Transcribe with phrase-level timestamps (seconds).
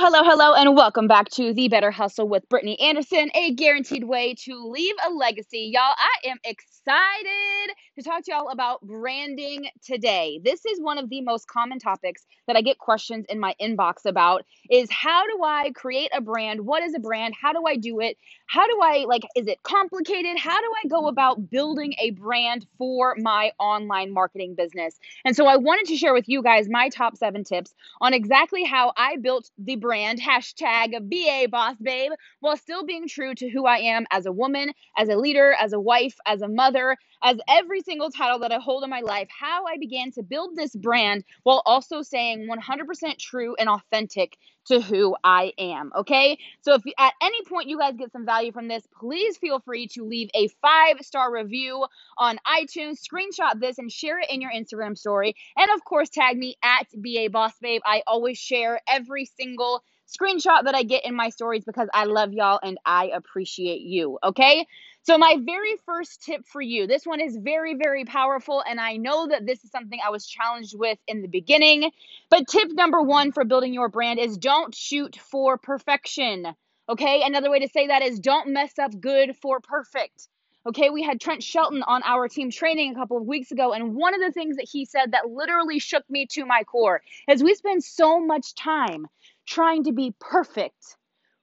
[0.00, 4.32] Hello, hello, and welcome back to the Better Hustle with Brittany Anderson, a guaranteed way
[4.44, 5.72] to leave a legacy.
[5.74, 10.40] Y'all, I am excited to talk to y'all about branding today.
[10.44, 14.06] This is one of the most common topics that I get questions in my inbox
[14.06, 16.60] about is how do I create a brand?
[16.60, 17.34] What is a brand?
[17.34, 18.16] How do I do it?
[18.46, 20.38] How do I like is it complicated?
[20.38, 24.98] How do I go about building a brand for my online marketing business?
[25.24, 28.62] And so I wanted to share with you guys my top 7 tips on exactly
[28.62, 33.66] how I built the brand hashtag BA Boss Babe while still being true to who
[33.66, 37.38] I am as a woman, as a leader, as a wife, as a mother, as
[37.48, 40.74] every single title that I hold in my life, how I began to build this
[40.76, 44.36] brand while also staying 100% true and authentic
[44.68, 45.92] to who I am.
[45.96, 46.38] Okay.
[46.62, 49.88] So if at any point you guys get some value from this, please feel free
[49.88, 51.86] to leave a five star review
[52.16, 55.34] on iTunes, screenshot this and share it in your Instagram story.
[55.56, 57.82] And of course, tag me at BA Boss Babe.
[57.84, 62.32] I always share every single screenshot that I get in my stories because I love
[62.32, 64.18] y'all and I appreciate you.
[64.24, 64.66] Okay.
[65.08, 68.62] So, my very first tip for you this one is very, very powerful.
[68.68, 71.90] And I know that this is something I was challenged with in the beginning.
[72.28, 76.46] But tip number one for building your brand is don't shoot for perfection.
[76.90, 77.22] Okay.
[77.24, 80.28] Another way to say that is don't mess up good for perfect.
[80.66, 83.94] Okay, we had Trent Shelton on our team training a couple of weeks ago, and
[83.94, 87.42] one of the things that he said that literally shook me to my core is
[87.42, 89.06] we spend so much time
[89.46, 90.98] trying to be perfect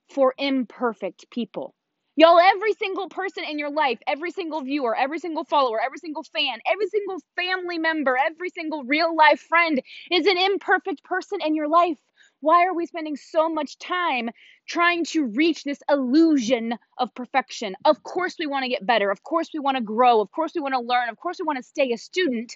[0.08, 1.74] for imperfect people.
[2.18, 6.24] Y'all, every single person in your life, every single viewer, every single follower, every single
[6.24, 11.56] fan, every single family member, every single real life friend is an imperfect person in
[11.56, 11.98] your life.
[12.42, 14.30] Why are we spending so much time
[14.68, 17.76] trying to reach this illusion of perfection?
[17.86, 19.10] Of course, we want to get better.
[19.12, 20.22] Of course, we want to grow.
[20.22, 21.10] Of course, we want to learn.
[21.10, 22.56] Of course, we want to stay a student.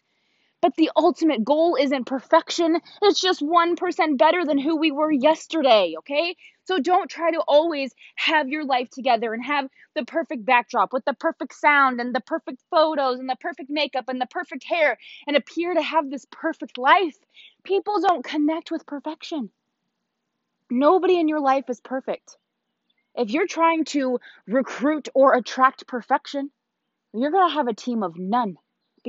[0.62, 2.82] But the ultimate goal isn't perfection.
[3.02, 6.36] It's just 1% better than who we were yesterday, okay?
[6.66, 11.06] So don't try to always have your life together and have the perfect backdrop with
[11.06, 14.98] the perfect sound and the perfect photos and the perfect makeup and the perfect hair
[15.28, 17.18] and appear to have this perfect life.
[17.64, 19.50] People don't connect with perfection.
[20.70, 22.38] Nobody in your life is perfect.
[23.16, 26.52] If you're trying to recruit or attract perfection,
[27.14, 28.58] you're going to have a team of none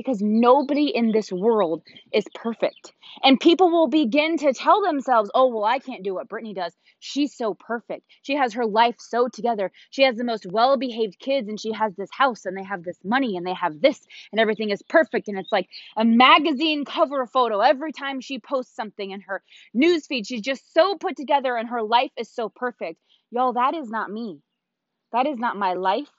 [0.01, 2.93] because nobody in this world is perfect.
[3.23, 6.73] And people will begin to tell themselves, oh, well, I can't do what Brittany does.
[6.99, 8.05] She's so perfect.
[8.23, 9.71] She has her life so together.
[9.91, 12.83] She has the most well behaved kids, and she has this house, and they have
[12.83, 13.99] this money, and they have this,
[14.31, 15.27] and everything is perfect.
[15.27, 19.43] And it's like a magazine cover photo every time she posts something in her
[19.75, 20.27] newsfeed.
[20.27, 22.99] She's just so put together, and her life is so perfect.
[23.29, 24.39] Y'all, that is not me.
[25.13, 26.09] That is not my life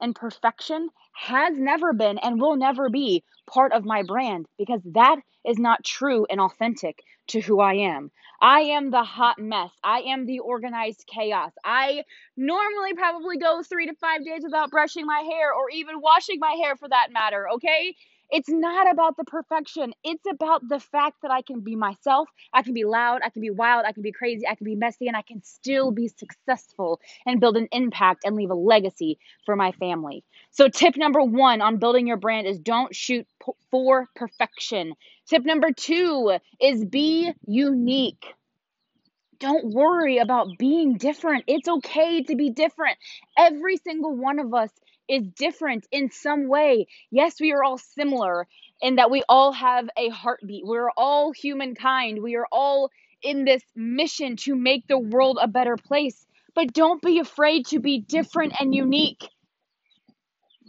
[0.00, 5.16] and perfection has never been and will never be part of my brand because that
[5.46, 8.10] is not true and authentic to who I am.
[8.40, 9.70] I am the hot mess.
[9.84, 11.52] I am the organized chaos.
[11.64, 12.04] I
[12.36, 16.56] normally probably go three to five days without brushing my hair or even washing my
[16.62, 17.94] hair for that matter, okay?
[18.32, 19.92] It's not about the perfection.
[20.02, 22.30] It's about the fact that I can be myself.
[22.52, 23.20] I can be loud.
[23.22, 23.84] I can be wild.
[23.86, 24.48] I can be crazy.
[24.48, 25.06] I can be messy.
[25.06, 29.54] And I can still be successful and build an impact and leave a legacy for
[29.54, 30.24] my family.
[30.50, 33.26] So, tip number one on building your brand is don't shoot
[33.70, 34.94] for perfection.
[35.28, 38.24] Tip number two is be unique.
[39.42, 41.42] Don't worry about being different.
[41.48, 42.96] It's okay to be different.
[43.36, 44.70] Every single one of us
[45.08, 46.86] is different in some way.
[47.10, 48.46] Yes, we are all similar
[48.80, 50.64] in that we all have a heartbeat.
[50.64, 52.22] We're all humankind.
[52.22, 56.24] We are all in this mission to make the world a better place.
[56.54, 59.28] But don't be afraid to be different and unique.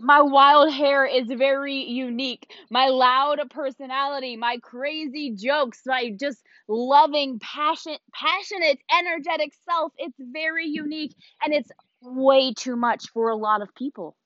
[0.03, 2.51] My wild hair is very unique.
[2.69, 10.67] My loud personality, my crazy jokes, my just loving, passionate, passionate, energetic self, it's very
[10.67, 11.71] unique and it's
[12.01, 14.17] way too much for a lot of people.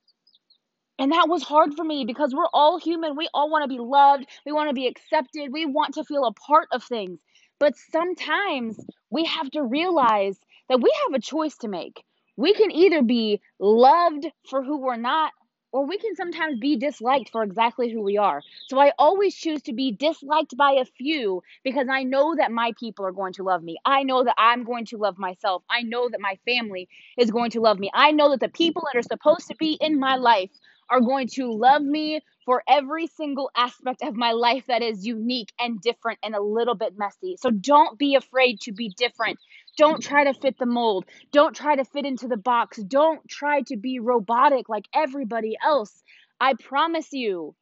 [0.97, 3.15] And that was hard for me because we're all human.
[3.15, 4.25] We all want to be loved.
[4.47, 5.53] We want to be accepted.
[5.53, 7.19] We want to feel a part of things.
[7.59, 10.39] But sometimes we have to realize
[10.69, 12.03] that we have a choice to make.
[12.35, 15.33] We can either be loved for who we're not,
[15.71, 18.41] or we can sometimes be disliked for exactly who we are.
[18.67, 22.73] So I always choose to be disliked by a few because I know that my
[22.79, 23.77] people are going to love me.
[23.85, 25.63] I know that I'm going to love myself.
[25.69, 26.87] I know that my family
[27.17, 27.91] is going to love me.
[27.93, 30.49] I know that the people that are supposed to be in my life
[30.89, 35.51] are going to love me for every single aspect of my life that is unique
[35.59, 37.35] and different and a little bit messy.
[37.39, 39.37] So don't be afraid to be different.
[39.77, 41.05] Don't try to fit the mold.
[41.33, 42.77] Don't try to fit into the box.
[42.79, 46.03] Don't try to be robotic like everybody else.
[46.41, 47.53] I promise you,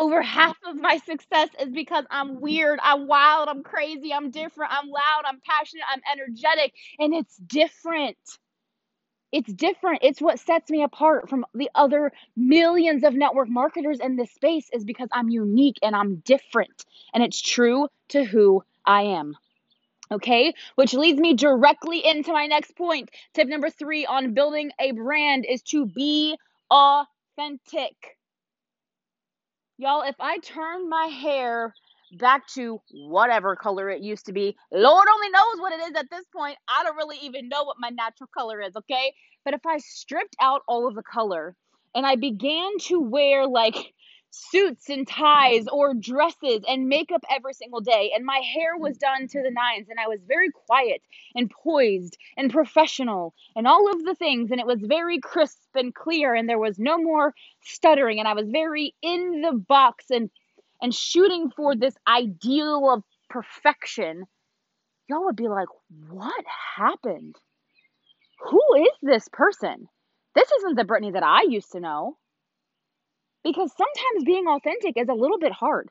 [0.00, 4.72] Over half of my success is because I'm weird, I'm wild, I'm crazy, I'm different,
[4.74, 8.18] I'm loud, I'm passionate, I'm energetic, and it's different.
[9.32, 10.00] It's different.
[10.02, 14.68] It's what sets me apart from the other millions of network marketers in this space
[14.72, 16.84] is because I'm unique and I'm different.
[17.14, 19.34] And it's true to who I am.
[20.12, 23.10] Okay, which leads me directly into my next point.
[23.34, 26.36] Tip number three on building a brand is to be
[26.70, 28.16] authentic.
[29.78, 31.74] Y'all, if I turn my hair
[32.18, 36.10] back to whatever color it used to be, Lord only knows what it is at
[36.10, 36.56] this point.
[36.68, 39.12] I don't really even know what my natural color is, okay?
[39.44, 41.56] But if I stripped out all of the color
[41.94, 43.76] and I began to wear like
[44.34, 48.12] suits and ties or dresses and makeup every single day.
[48.14, 48.82] And my hair hmm.
[48.82, 51.02] was done to the nines, and I was very quiet
[51.34, 54.50] and poised and professional and all of the things.
[54.50, 58.18] And it was very crisp and clear, and there was no more stuttering.
[58.18, 60.30] And I was very in the box and
[60.82, 64.24] and shooting for this ideal of perfection.
[65.08, 65.68] Y'all would be like,
[66.10, 66.44] what
[66.76, 67.36] happened?
[68.50, 69.88] Who is this person?
[70.34, 72.18] This isn't the Brittany that I used to know
[73.44, 75.90] because sometimes being authentic is a little bit hard.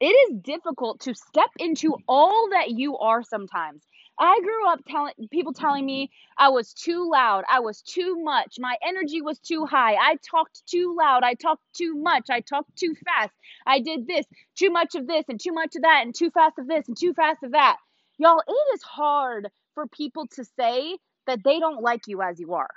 [0.00, 3.82] It is difficult to step into all that you are sometimes.
[4.18, 8.56] I grew up telling people telling me I was too loud, I was too much,
[8.58, 12.76] my energy was too high, I talked too loud, I talked too much, I talked
[12.76, 13.32] too fast,
[13.66, 14.24] I did this,
[14.56, 16.96] too much of this, and too much of that, and too fast of this, and
[16.96, 17.78] too fast of that.
[18.18, 20.96] Y'all, it is hard for people to say
[21.26, 22.70] that they don't like you as you are.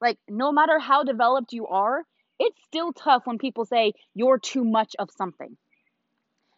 [0.00, 2.04] Like, no matter how developed you are,
[2.38, 5.56] it's still tough when people say you're too much of something.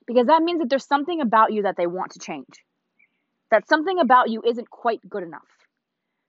[0.07, 2.65] Because that means that there's something about you that they want to change.
[3.51, 5.49] That something about you isn't quite good enough.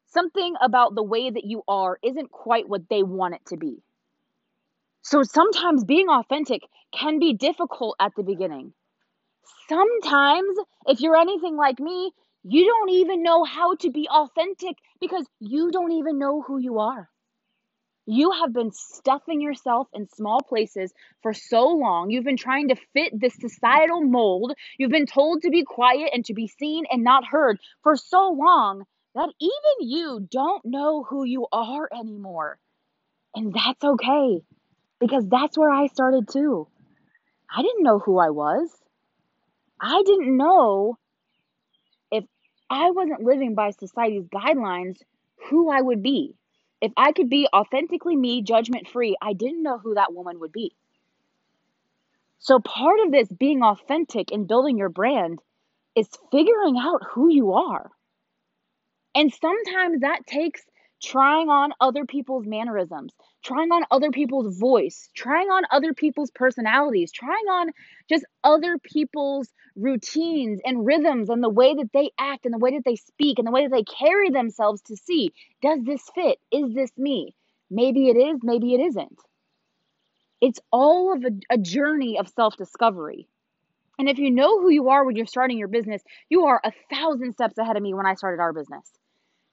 [0.07, 3.81] Something about the way that you are isn't quite what they want it to be.
[5.01, 6.61] So sometimes being authentic
[6.91, 8.73] can be difficult at the beginning.
[9.67, 10.57] Sometimes,
[10.87, 12.11] if you're anything like me,
[12.43, 16.79] you don't even know how to be authentic because you don't even know who you
[16.79, 17.09] are.
[18.05, 20.91] You have been stuffing yourself in small places
[21.21, 22.09] for so long.
[22.09, 24.53] You've been trying to fit this societal mold.
[24.77, 28.31] You've been told to be quiet and to be seen and not heard for so
[28.31, 32.57] long that even you don't know who you are anymore.
[33.35, 34.41] And that's okay
[34.99, 36.67] because that's where I started too.
[37.53, 38.69] I didn't know who I was.
[39.79, 40.97] I didn't know
[42.11, 42.25] if
[42.69, 44.97] I wasn't living by society's guidelines
[45.49, 46.35] who I would be.
[46.81, 50.51] If I could be authentically me, judgment free, I didn't know who that woman would
[50.51, 50.73] be.
[52.39, 55.41] So, part of this being authentic and building your brand
[55.95, 57.91] is figuring out who you are.
[59.13, 60.65] And sometimes that takes
[61.01, 63.13] trying on other people's mannerisms,
[63.43, 67.71] trying on other people's voice, trying on other people's personalities, trying on
[68.09, 72.71] just other people's routines and rhythms and the way that they act and the way
[72.71, 75.31] that they speak and the way that they carry themselves to see
[75.61, 76.37] does this fit?
[76.51, 77.33] Is this me?
[77.71, 79.19] Maybe it is, maybe it isn't.
[80.41, 83.27] It's all of a, a journey of self discovery.
[83.97, 86.71] And if you know who you are when you're starting your business, you are a
[86.89, 88.89] thousand steps ahead of me when I started our business.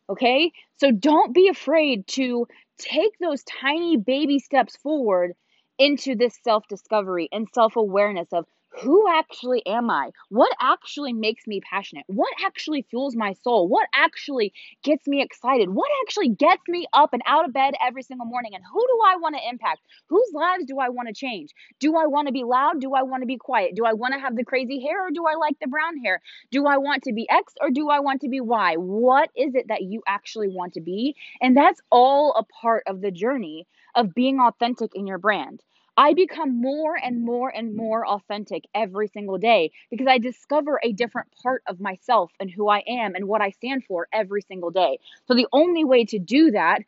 [0.08, 0.52] Okay?
[0.78, 2.46] So don't be afraid to
[2.78, 5.32] take those tiny baby steps forward
[5.78, 8.46] into this self discovery and self awareness of
[8.82, 10.10] who actually am I?
[10.28, 12.04] What actually makes me passionate?
[12.08, 13.68] What actually fuels my soul?
[13.68, 14.52] What actually
[14.82, 15.70] gets me excited?
[15.70, 18.52] What actually gets me up and out of bed every single morning?
[18.54, 19.80] And who do I want to impact?
[20.08, 21.50] Whose lives do I want to change?
[21.80, 22.80] Do I want to be loud?
[22.80, 23.74] Do I want to be quiet?
[23.74, 26.20] Do I want to have the crazy hair or do I like the brown hair?
[26.50, 28.74] Do I want to be X or do I want to be Y?
[28.76, 31.16] What is it that you actually want to be?
[31.40, 35.62] And that's all a part of the journey of being authentic in your brand.
[35.96, 40.92] I become more and more and more authentic every single day because I discover a
[40.92, 44.70] different part of myself and who I am and what I stand for every single
[44.70, 44.98] day.
[45.26, 46.80] So the only way to do that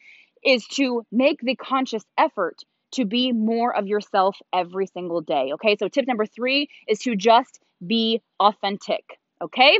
[0.45, 2.57] is to make the conscious effort
[2.93, 5.53] to be more of yourself every single day.
[5.55, 9.19] Okay, so tip number three is to just be authentic.
[9.41, 9.79] Okay.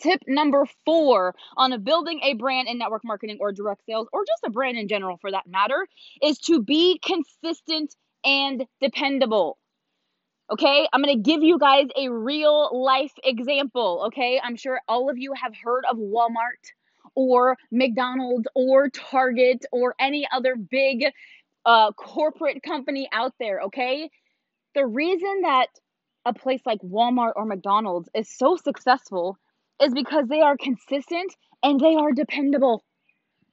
[0.00, 4.24] Tip number four on a building a brand in network marketing or direct sales, or
[4.24, 5.88] just a brand in general for that matter,
[6.22, 9.58] is to be consistent and dependable.
[10.50, 14.04] Okay, I'm gonna give you guys a real life example.
[14.06, 16.72] Okay, I'm sure all of you have heard of Walmart
[17.14, 21.04] or McDonald's or Target or any other big
[21.66, 23.60] uh, corporate company out there.
[23.62, 24.08] Okay,
[24.74, 25.68] the reason that
[26.24, 29.36] a place like Walmart or McDonald's is so successful
[29.82, 32.84] is because they are consistent and they are dependable.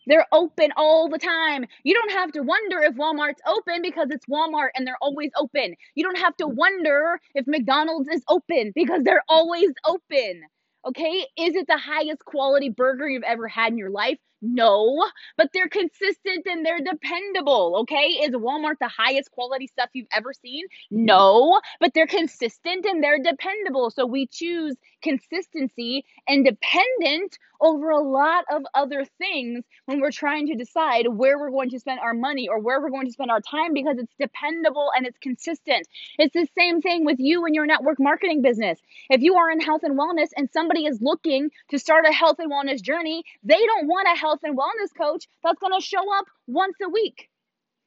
[0.08, 1.66] They're open all the time.
[1.84, 5.76] You don't have to wonder if Walmart's open because it's Walmart and they're always open.
[5.96, 10.44] You don't have to wonder if McDonald's is open because they're always open.
[10.88, 14.20] Okay, is it the highest quality burger you've ever had in your life?
[14.42, 15.06] No,
[15.38, 17.78] but they're consistent and they're dependable.
[17.82, 20.66] Okay, is Walmart the highest quality stuff you've ever seen?
[20.92, 23.90] No, but they're consistent and they're dependable.
[23.90, 30.48] So we choose consistency and dependent over a lot of other things when we're trying
[30.48, 33.32] to decide where we're going to spend our money or where we're going to spend
[33.32, 35.88] our time because it's dependable and it's consistent.
[36.18, 38.80] It's the same thing with you and your network marketing business.
[39.10, 42.38] If you are in health and wellness and somebody is looking to start a health
[42.40, 46.04] and wellness journey, they don't want a health and wellness coach that's going to show
[46.18, 47.30] up once a week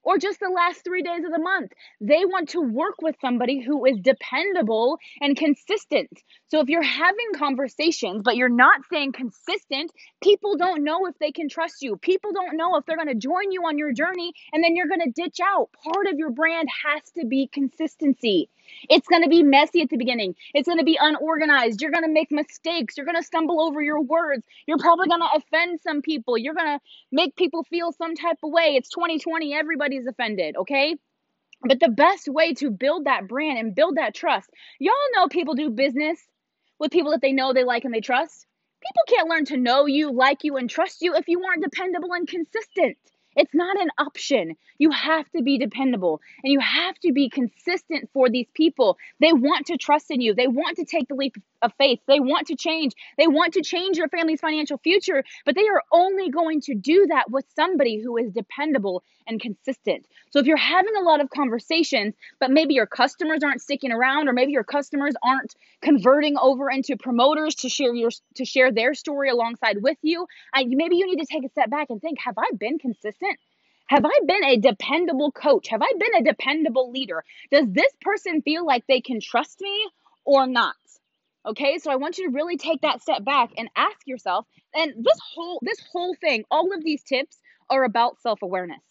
[0.05, 1.73] or just the last three days of the month.
[2.01, 6.09] They want to work with somebody who is dependable and consistent.
[6.47, 9.91] So if you're having conversations, but you're not staying consistent,
[10.23, 11.97] people don't know if they can trust you.
[11.97, 14.89] People don't know if they're going to join you on your journey and then you're
[14.89, 15.69] going to ditch out.
[15.85, 18.49] Part of your brand has to be consistency.
[18.89, 20.35] It's going to be messy at the beginning.
[20.55, 21.81] It's going to be unorganized.
[21.81, 22.97] You're going to make mistakes.
[22.97, 24.45] You're going to stumble over your words.
[24.67, 26.39] You're probably going to offend some people.
[26.39, 26.81] You're going to
[27.13, 28.77] make people feel some type of way.
[28.77, 29.55] It's 2020.
[29.55, 30.97] Everybody's offended, okay?
[31.63, 35.55] But the best way to build that brand and build that trust, y'all know people
[35.55, 36.21] do business
[36.79, 38.47] with people that they know, they like, and they trust.
[38.81, 42.13] People can't learn to know you, like you, and trust you if you aren't dependable
[42.13, 42.97] and consistent.
[43.39, 44.57] It's not an option.
[44.79, 48.99] You have to be dependable and you have to be consistent for these people.
[49.21, 50.35] They want to trust in you.
[50.35, 52.01] They want to take the leap of faith.
[52.07, 52.95] They want to change.
[53.17, 57.07] They want to change your family's financial future, but they are only going to do
[57.07, 60.07] that with somebody who is dependable and consistent.
[60.31, 64.29] So if you're having a lot of conversations, but maybe your customers aren't sticking around
[64.29, 68.95] or maybe your customers aren't converting over into promoters to share your to share their
[68.95, 72.19] story alongside with you, I, maybe you need to take a step back and think,
[72.21, 73.39] have I been consistent?
[73.89, 75.69] Have I been a dependable coach?
[75.69, 77.25] Have I been a dependable leader?
[77.51, 79.89] Does this person feel like they can trust me
[80.25, 80.77] or not?
[81.49, 84.45] Okay, so I want you to really take that step back and ask yourself.
[84.75, 87.39] And this whole this whole thing, all of these tips
[87.71, 88.83] are about self-awareness.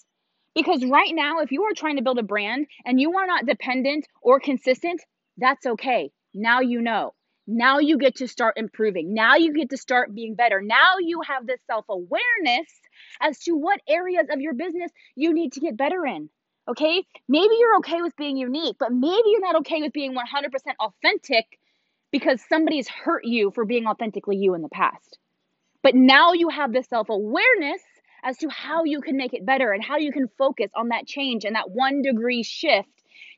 [0.56, 3.46] Because right now, if you are trying to build a brand and you are not
[3.46, 5.04] dependent or consistent,
[5.38, 6.10] that's okay.
[6.34, 7.14] Now you know.
[7.46, 9.14] Now you get to start improving.
[9.14, 10.60] Now you get to start being better.
[10.60, 12.68] Now you have this self awareness
[13.22, 16.32] as to what areas of your business you need to get better in.
[16.68, 17.06] Okay?
[17.30, 20.20] Maybe you're okay with being unique, but maybe you're not okay with being 100%
[20.80, 21.46] authentic
[22.12, 25.18] because somebody's hurt you for being authentically you in the past.
[25.84, 27.82] But now you have this self awareness
[28.24, 31.06] as to how you can make it better and how you can focus on that
[31.06, 32.90] change and that one degree shift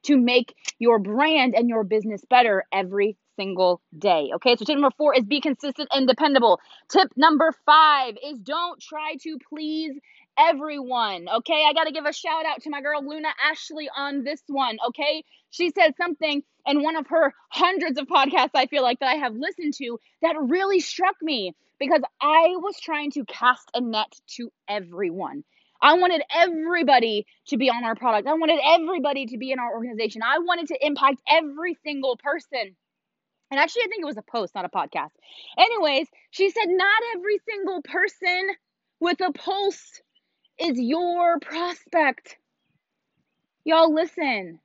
[0.03, 4.31] to make your brand and your business better every single day.
[4.35, 6.59] Okay, so tip number four is be consistent and dependable.
[6.89, 9.93] Tip number five is don't try to please
[10.39, 11.27] everyone.
[11.37, 14.41] Okay, I got to give a shout out to my girl Luna Ashley on this
[14.47, 14.77] one.
[14.87, 19.09] Okay, she said something in one of her hundreds of podcasts, I feel like that
[19.09, 23.81] I have listened to, that really struck me because I was trying to cast a
[23.81, 25.43] net to everyone.
[25.81, 28.27] I wanted everybody to be on our product.
[28.27, 30.21] I wanted everybody to be in our organization.
[30.21, 32.75] I wanted to impact every single person.
[33.49, 35.11] And actually, I think it was a post, not a podcast.
[35.57, 38.49] Anyways, she said, not every single person
[38.99, 40.01] with a pulse
[40.59, 42.37] is your prospect.
[43.63, 44.59] Y'all, listen.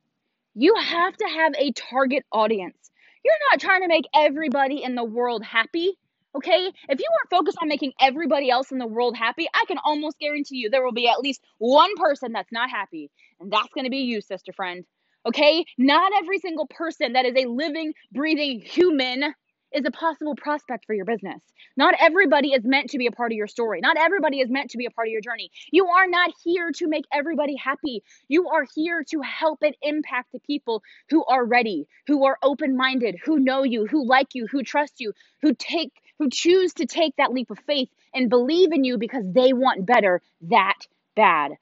[0.55, 2.91] You have to have a target audience.
[3.25, 5.99] You're not trying to make everybody in the world happy.
[6.37, 6.71] Okay?
[6.89, 10.19] If you weren't focused on making everybody else in the world happy, I can almost
[10.19, 13.11] guarantee you there will be at least one person that's not happy.
[13.41, 14.85] And that's to be you, sister friend.
[15.27, 15.65] Okay?
[15.79, 19.35] Not every single person that is a living, breathing human
[19.75, 21.43] is a possible prospect for your business.
[21.77, 23.81] Not everybody is meant to be a part of your story.
[23.81, 25.51] Not everybody is meant to be a part of your journey.
[25.73, 28.03] You are not here to make everybody happy.
[28.29, 33.17] You are here to help and impact the people who are ready, who are open-minded,
[33.25, 35.13] who know you, who like you, who trust you,
[35.43, 39.25] who take who choose to take that leap of faith and believe in you because
[39.33, 41.53] they want better that bad.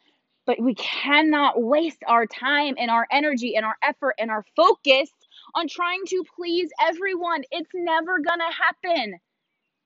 [0.44, 5.08] But we cannot waste our time and our energy and our effort and our focus
[5.54, 7.42] on trying to please everyone.
[7.50, 9.14] It's never gonna happen.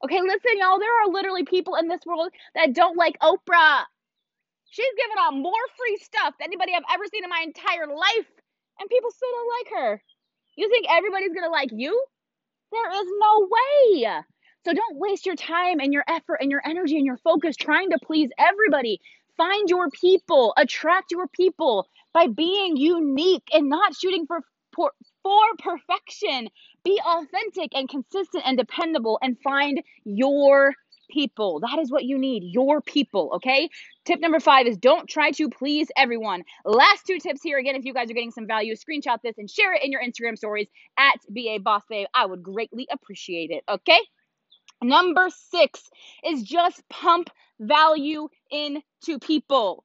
[0.04, 3.84] Okay, listen, y'all, there are literally people in this world that don't like Oprah.
[4.70, 8.28] She's giving out more free stuff than anybody I've ever seen in my entire life,
[8.78, 10.02] and people still don't like her.
[10.56, 12.04] You think everybody's gonna like you?
[12.72, 14.22] There is no way.
[14.64, 17.90] So don't waste your time and your effort and your energy and your focus trying
[17.90, 19.00] to please everybody.
[19.36, 24.40] Find your people, attract your people by being unique and not shooting for
[24.74, 24.92] for,
[25.26, 26.48] for perfection.
[26.84, 30.72] Be authentic and consistent and dependable and find your
[31.10, 31.60] people.
[31.60, 33.68] That is what you need, your people, okay?
[34.04, 36.44] Tip number five is don't try to please everyone.
[36.64, 37.58] Last two tips here.
[37.58, 40.00] Again, if you guys are getting some value, screenshot this and share it in your
[40.00, 42.06] Instagram stories at BA Boss Babe.
[42.14, 44.00] I would greatly appreciate it, okay?
[44.80, 45.82] Number six
[46.24, 49.82] is just pump value into people.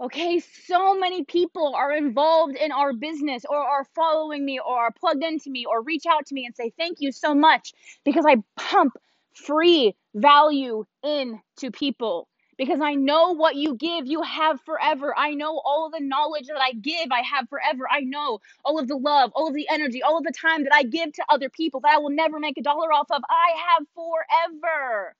[0.00, 4.92] Okay, so many people are involved in our business or are following me or are
[4.92, 7.74] plugged into me or reach out to me and say, Thank you so much
[8.04, 8.94] because I pump
[9.34, 12.28] free value into people.
[12.58, 15.14] Because I know what you give, you have forever.
[15.16, 17.88] I know all of the knowledge that I give, I have forever.
[17.90, 20.74] I know all of the love, all of the energy, all of the time that
[20.74, 23.54] I give to other people that I will never make a dollar off of, I
[23.70, 25.14] have forever.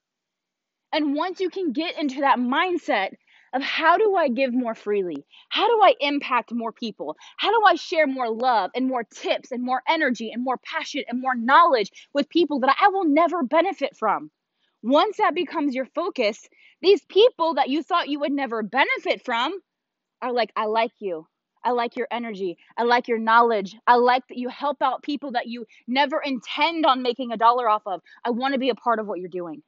[0.91, 3.11] And once you can get into that mindset,
[3.53, 5.25] of how do I give more freely?
[5.49, 7.15] How do I impact more people?
[7.37, 11.03] How do I share more love and more tips and more energy and more passion
[11.09, 14.31] and more knowledge with people that I will never benefit from?
[14.83, 16.47] Once that becomes your focus,
[16.81, 19.53] these people that you thought you would never benefit from
[20.21, 21.27] are like, I like you.
[21.63, 22.57] I like your energy.
[22.77, 23.75] I like your knowledge.
[23.87, 27.69] I like that you help out people that you never intend on making a dollar
[27.69, 28.01] off of.
[28.25, 29.61] I want to be a part of what you're doing.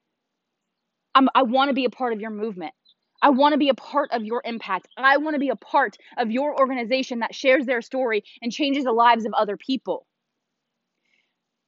[1.15, 2.73] I'm, I want to be a part of your movement.
[3.21, 4.87] I want to be a part of your impact.
[4.97, 8.83] I want to be a part of your organization that shares their story and changes
[8.83, 10.05] the lives of other people.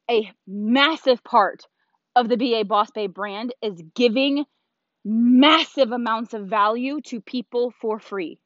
[0.10, 1.64] A massive part
[2.16, 4.46] of the BA Boss Babe brand is giving
[5.06, 8.40] massive amounts of value to people for free.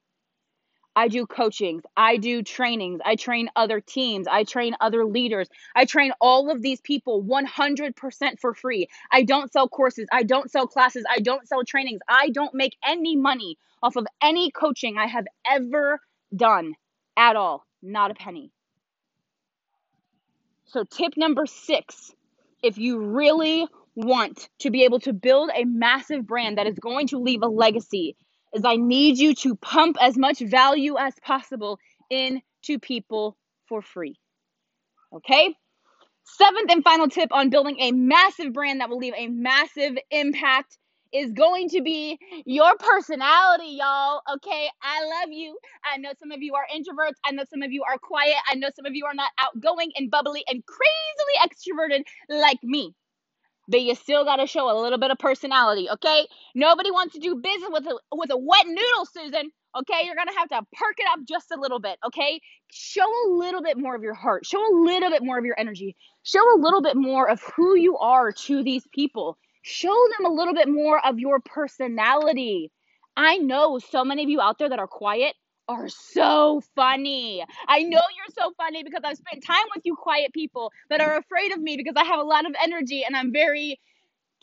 [0.98, 5.86] I do coachings, I do trainings, I train other teams, I train other leaders, I
[5.86, 8.88] train all of these people 100% for free.
[9.12, 12.76] I don't sell courses, I don't sell classes, I don't sell trainings, I don't make
[12.84, 16.00] any money off of any coaching I have ever
[16.36, 16.74] done
[17.16, 18.52] at all, not a penny.
[20.66, 22.12] So, tip number six
[22.64, 27.06] if you really want to be able to build a massive brand that is going
[27.10, 28.16] to leave a legacy,
[28.54, 33.38] is I need you to pump as much value as possible into people
[33.68, 34.16] for free.
[35.14, 35.56] Okay?
[36.24, 40.78] Seventh and final tip on building a massive brand that will leave a massive impact
[41.14, 44.22] is going to be your personality, y'all.
[44.36, 45.58] Okay, I love you.
[45.86, 47.16] I know some of you are introverts.
[47.26, 48.36] I know some of you are quiet.
[48.50, 52.94] I know some of you are not outgoing and bubbly and crazily extroverted like me
[53.68, 56.28] but you still got to show a little bit of personality, okay?
[56.56, 59.52] Nobody wants to do business with a with a wet noodle, Susan.
[59.78, 62.40] Okay, you're gonna have to perk it up just a little bit, okay?
[62.72, 65.60] Show a little bit more of your heart, show a little bit more of your
[65.60, 70.26] energy, show a little bit more of who you are to these people, show them
[70.26, 72.72] a little bit more of your personality.
[73.16, 75.36] I know so many of you out there that are quiet
[75.68, 77.44] are so funny.
[77.68, 81.18] I know you're so funny because I've spent time with you quiet people that are
[81.18, 83.80] afraid of me because I have a lot of energy and I'm very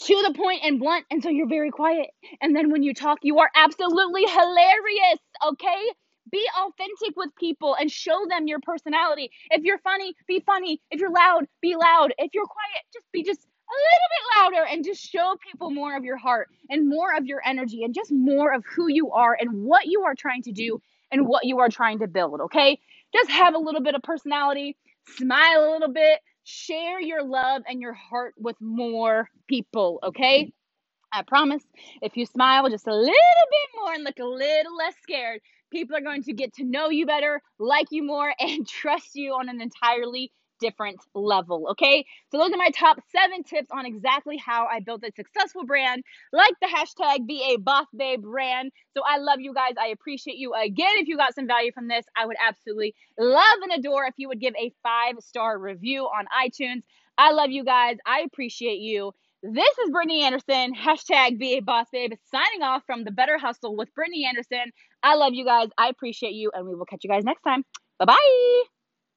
[0.00, 2.08] to the point and blunt and so you're very quiet.
[2.40, 5.82] And then when you talk, you are absolutely hilarious, okay?
[6.30, 9.30] Be authentic with people and show them your personality.
[9.50, 10.80] If you're funny, be funny.
[10.90, 12.12] If you're loud, be loud.
[12.18, 15.96] If you're quiet, just be just a little bit louder and just show people more
[15.96, 19.36] of your heart and more of your energy and just more of who you are
[19.38, 20.80] and what you are trying to do
[21.14, 22.78] and what you are trying to build, okay?
[23.14, 24.76] Just have a little bit of personality,
[25.16, 30.52] smile a little bit, share your love and your heart with more people, okay?
[31.12, 31.62] I promise
[32.02, 35.96] if you smile just a little bit more and look a little less scared, people
[35.96, 39.48] are going to get to know you better, like you more, and trust you on
[39.48, 41.68] an entirely different level.
[41.72, 45.64] Okay, so those are my top seven tips on exactly how I built a successful
[45.64, 48.72] brand, like the hashtag be a boss babe brand.
[48.96, 49.74] So I love you guys.
[49.80, 50.94] I appreciate you again.
[50.96, 54.28] If you got some value from this, I would absolutely love and adore if you
[54.28, 56.82] would give a five star review on iTunes.
[57.16, 57.96] I love you guys.
[58.06, 59.12] I appreciate you.
[59.42, 63.76] This is Brittany Anderson, hashtag be a boss babe, signing off from the Better Hustle
[63.76, 64.72] with Brittany Anderson.
[65.02, 65.68] I love you guys.
[65.76, 67.62] I appreciate you, and we will catch you guys next time.
[67.98, 68.73] Bye bye.